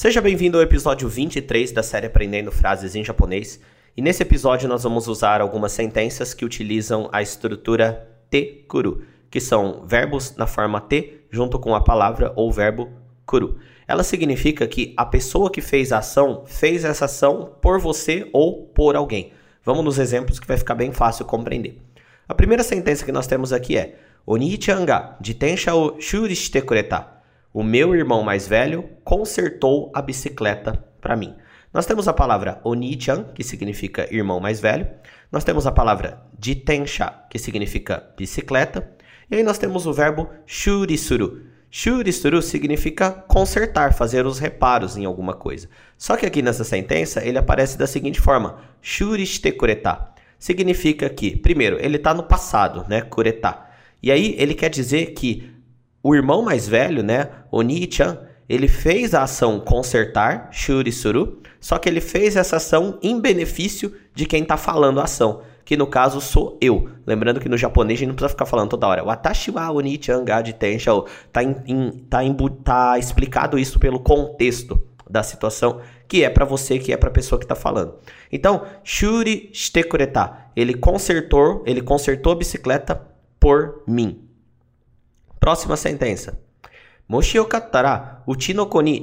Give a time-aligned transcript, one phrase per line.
[0.00, 3.60] Seja bem-vindo ao episódio 23 da série Aprendendo Frases em Japonês.
[3.94, 9.38] E nesse episódio nós vamos usar algumas sentenças que utilizam a estrutura te kuru, que
[9.38, 12.88] são verbos na forma te junto com a palavra ou verbo
[13.26, 13.58] kuru.
[13.86, 18.68] Ela significa que a pessoa que fez a ação fez essa ação por você ou
[18.68, 19.34] por alguém.
[19.62, 21.76] Vamos nos exemplos que vai ficar bem fácil compreender.
[22.26, 25.18] A primeira sentença que nós temos aqui é Oni-chan ga
[25.74, 27.19] o shuri shite kureta.
[27.52, 31.34] O meu irmão mais velho consertou a bicicleta para mim.
[31.74, 34.86] Nós temos a palavra Oni-chan, que significa irmão mais velho.
[35.32, 38.88] Nós temos a palavra jitensha, que significa bicicleta.
[39.28, 41.42] E aí nós temos o verbo shurisuru.
[41.68, 45.68] Shurisuru significa consertar, fazer os reparos em alguma coisa.
[45.98, 50.08] Só que aqui nessa sentença ele aparece da seguinte forma: shurishite kureta.
[50.38, 53.02] Significa que, primeiro, ele está no passado, né?
[53.02, 53.66] Kureta.
[54.00, 55.50] E aí ele quer dizer que
[56.02, 58.18] o irmão mais velho, né, Oni-chan,
[58.48, 64.26] ele fez a ação consertar, Shurisuru, só que ele fez essa ação em benefício de
[64.26, 66.88] quem está falando a ação, que no caso sou eu.
[67.06, 69.04] Lembrando que no japonês a gente não precisa ficar falando toda hora.
[69.04, 70.90] Watashi wa Oni-chan ga jitensha.
[71.30, 72.18] Tá, in, tá,
[72.64, 77.12] tá explicado isso pelo contexto da situação, que é para você, que é para a
[77.12, 77.94] pessoa que está falando.
[78.32, 83.00] Então, shuri shite kureta, ele consertou, ele consertou a bicicleta
[83.38, 84.29] por mim.
[85.40, 86.38] Próxima sentença.
[87.08, 88.22] Moshi yokattara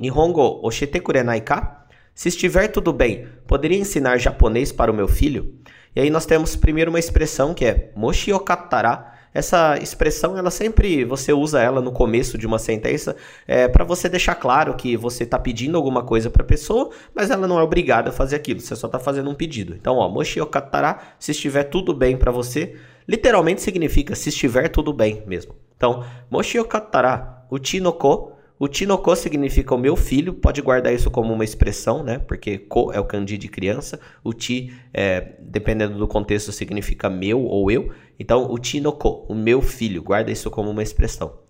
[0.00, 1.86] nihongo oshite kurenai ka?
[2.12, 5.54] Se estiver tudo bem, poderia ensinar japonês para o meu filho?
[5.94, 8.32] E aí nós temos primeiro uma expressão que é moshi.
[9.32, 13.14] Essa expressão, ela sempre você usa ela no começo de uma sentença
[13.46, 17.30] é, para você deixar claro que você está pedindo alguma coisa para a pessoa, mas
[17.30, 18.60] ela não é obrigada a fazer aquilo.
[18.60, 19.72] Você só está fazendo um pedido.
[19.74, 20.40] Então, ó, moshi
[21.18, 22.74] se estiver tudo bem para você,
[23.06, 25.54] literalmente significa se estiver tudo bem mesmo.
[25.76, 28.32] Então, Moshi Okatara, Uchinoko.
[28.58, 32.18] Uchinoko significa o meu filho, pode guardar isso como uma expressão, né?
[32.18, 37.70] Porque ko é o kanji de criança, uchi, é, dependendo do contexto, significa meu ou
[37.70, 37.90] eu.
[38.18, 41.40] Então, uchinoko, o meu filho, guarda isso como uma expressão.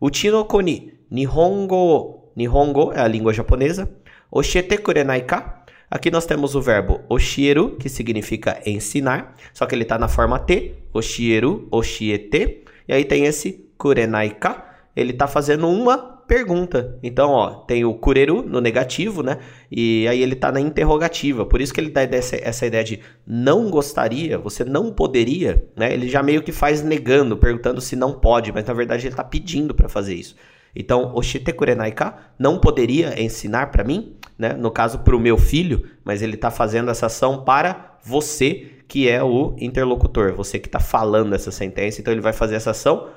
[0.00, 3.90] Uchinoko ni nihongo, nihongo é a língua japonesa.
[4.30, 5.64] Oshete kurenai ka?
[5.90, 10.38] Aqui nós temos o verbo oshieru, que significa ensinar, só que ele está na forma
[10.38, 14.62] te, oshieru, oshiete, e aí tem esse kurenaika,
[14.94, 16.98] ele está fazendo uma pergunta.
[17.02, 19.38] Então, ó, tem o kureru no negativo, né?
[19.70, 21.44] E aí ele está na interrogativa.
[21.44, 25.92] Por isso que ele dá essa, essa ideia de não gostaria, você não poderia, né?
[25.92, 29.24] Ele já meio que faz negando, perguntando se não pode, mas na verdade ele está
[29.24, 30.36] pedindo para fazer isso.
[30.74, 34.52] Então, Oshite Kurenaika não poderia ensinar para mim, né?
[34.52, 39.08] No caso, para o meu filho, mas ele está fazendo essa ação para você, que
[39.08, 42.00] é o interlocutor, você que está falando essa sentença.
[42.00, 43.08] Então, ele vai fazer essa ação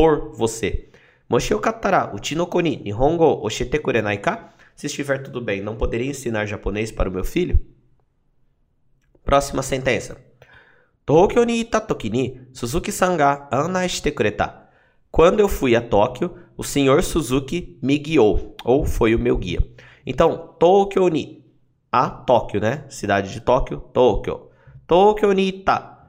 [0.00, 0.88] por você.
[1.28, 4.54] Nihongo oshite kurenai ka?
[4.74, 7.60] Se estiver tudo bem, não poderia ensinar japonês para o meu filho?
[9.22, 10.16] Próxima sentença.
[11.04, 14.70] Tokyo ni ita toki ni Suzuki-san ga anai shite kureta.
[15.10, 19.60] Quando eu fui a Tóquio, o senhor Suzuki me guiou, ou foi o meu guia.
[20.06, 21.44] Então, Tokyo ni,
[21.92, 22.86] a Tóquio, né?
[22.88, 24.48] Cidade de Tóquio, Tóquio.
[24.86, 25.99] Tokyo ni ita,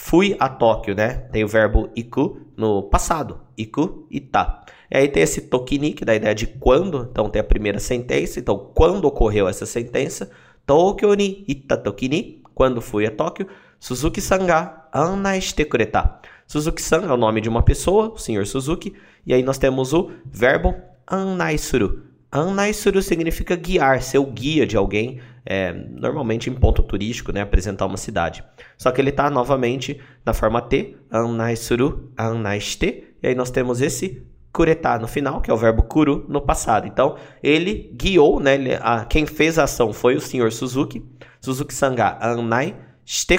[0.00, 1.26] fui a Tóquio, né?
[1.32, 4.62] Tem o verbo iku no passado, iku ita.
[4.88, 7.80] E aí tem esse tokini, que dá a ideia de quando, então tem a primeira
[7.80, 10.30] sentença, então quando ocorreu essa sentença,
[10.64, 13.48] Tokyo ni ita tokini, quando fui a Tóquio,
[13.80, 16.20] Suzuki-san ga anai shite kureta.
[16.46, 18.94] Suzuki-san é o nome de uma pessoa, o senhor Suzuki,
[19.26, 20.76] e aí nós temos o verbo
[21.08, 22.07] anai suru.
[22.30, 27.40] Anai suru significa guiar, ser o guia de alguém, é, normalmente em ponto turístico, né,
[27.40, 28.44] apresentar uma cidade.
[28.76, 33.50] Só que ele está novamente na forma T, anai suru, anai shite, e aí nós
[33.50, 34.22] temos esse
[34.52, 36.86] kureta no final, que é o verbo kuru no passado.
[36.86, 41.02] Então, ele guiou, né, ele, a, quem fez a ação foi o senhor Suzuki,
[41.40, 42.76] Suzuki Sanga anai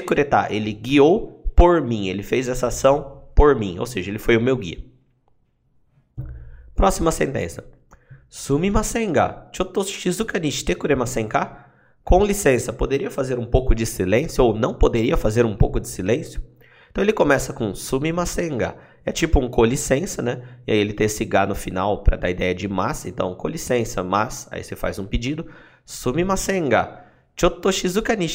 [0.07, 4.35] kureta, ele guiou por mim, ele fez essa ação por mim, ou seja, ele foi
[4.35, 4.79] o meu guia.
[6.73, 7.63] Próxima sentença.
[8.29, 10.39] Sumimasen ga, chotto shizuka?
[12.03, 15.87] Com licença, poderia fazer um pouco de silêncio ou não poderia fazer um pouco de
[15.87, 16.41] silêncio?
[16.91, 18.75] Então ele começa com sumimasen ga.
[19.05, 20.43] É tipo um com licença, né?
[20.67, 23.05] E aí ele tem esse ga no final para dar ideia de mas.
[23.05, 24.47] Então, com licença, mas.
[24.51, 25.47] Aí você faz um pedido.
[25.85, 27.05] Sumimasen ga.
[27.39, 28.27] Chotto shizuka ni?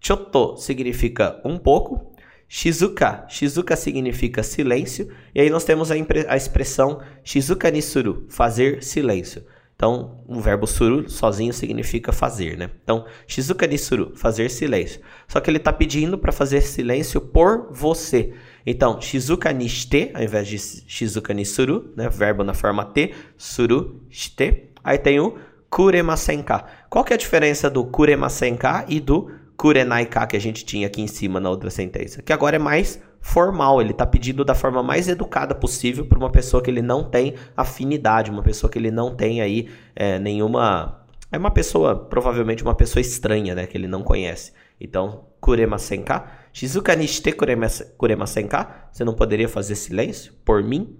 [0.00, 2.12] Chotto significa um pouco.
[2.48, 3.26] Shizuka.
[3.28, 5.08] Shizuka significa silêncio.
[5.34, 5.94] E aí nós temos a,
[6.28, 9.44] a expressão Shizuka ni suru, fazer silêncio.
[9.76, 12.68] Então, o verbo suru sozinho significa fazer, né?
[12.82, 15.00] Então, Shizuka ni suru, fazer silêncio.
[15.28, 18.34] Só que ele está pedindo para fazer silêncio por você.
[18.66, 22.08] Então, Shizuka ni shite, ao invés de Shizuka ni suru, né?
[22.08, 24.70] Verbo na forma T, suru, shite.
[24.82, 25.38] Aí tem o
[25.70, 26.64] kuremasenka.
[26.90, 31.02] Qual que é a diferença do kuremasenka e do kurenaika que a gente tinha aqui
[31.02, 32.22] em cima na outra sentença?
[32.22, 36.30] Que agora é mais formal, ele está pedindo da forma mais educada possível para uma
[36.30, 41.04] pessoa que ele não tem afinidade, uma pessoa que ele não tem aí é, nenhuma...
[41.30, 44.52] É uma pessoa, provavelmente uma pessoa estranha, né, que ele não conhece.
[44.80, 46.24] Então, kuremasenka.
[46.52, 48.88] Shizuka ni shite kuremasenka.
[48.90, 50.96] Você não poderia fazer silêncio por mim?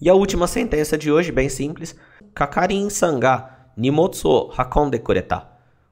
[0.00, 1.94] E a última sentença de hoje, bem simples.
[2.32, 5.49] Kakarin-san ga nimotsu hakonde kureta.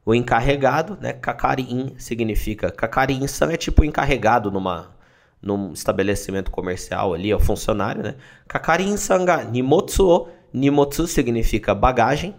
[0.09, 1.13] O encarregado, né?
[1.13, 2.71] Kakarin significa.
[2.71, 4.97] Kakarin-san é tipo encarregado numa,
[5.43, 8.15] num estabelecimento comercial ali, é o funcionário, né?
[8.49, 10.29] Kakarin-san ga nimotsu o.
[10.51, 12.35] Nimotsu significa bagagem.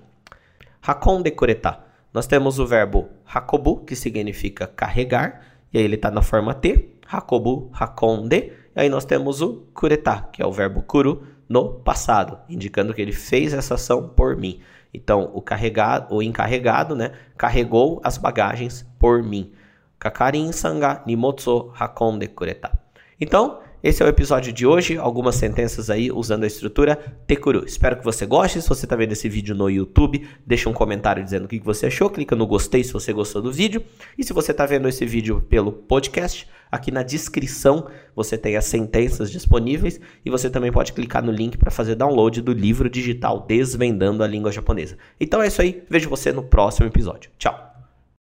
[0.81, 1.77] Hakonde kureta.
[2.11, 5.39] Nós temos o verbo hakobu, que significa carregar,
[5.71, 6.95] e aí ele está na forma T.
[7.07, 8.51] Hakobu, hakonde.
[8.75, 13.01] E aí nós temos o kureta, que é o verbo kuru, no passado, indicando que
[13.03, 14.59] ele fez essa ação por mim.
[14.93, 19.51] Então, o carregado, o encarregado, né, carregou as bagagens por mim.
[19.97, 22.71] Kakarin sanga nimotsu hakonde kureta.
[23.19, 27.63] Então, esse é o episódio de hoje, algumas sentenças aí usando a estrutura Tekuru.
[27.65, 28.61] Espero que você goste.
[28.61, 31.85] Se você está vendo esse vídeo no YouTube, deixa um comentário dizendo o que você
[31.85, 33.81] achou, clica no gostei se você gostou do vídeo.
[34.17, 38.65] E se você está vendo esse vídeo pelo podcast, aqui na descrição você tem as
[38.65, 43.45] sentenças disponíveis e você também pode clicar no link para fazer download do livro digital
[43.47, 44.97] Desvendando a Língua Japonesa.
[45.19, 47.31] Então é isso aí, vejo você no próximo episódio.
[47.37, 47.68] Tchau!